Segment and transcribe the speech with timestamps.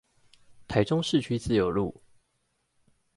[0.67, 1.95] 台中市區自由路